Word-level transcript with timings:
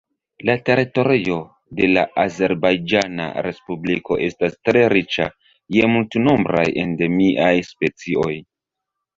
La 0.49 0.53
teritorio 0.67 1.35
de 1.79 1.89
la 1.91 2.05
Azerbajĝana 2.23 3.27
Respubliko 3.49 4.19
estas 4.29 4.57
tre 4.71 4.83
riĉa 4.97 5.29
je 5.77 5.93
multnombraj 5.97 6.67
endemiaj 6.87 7.55
specioj. 7.73 8.31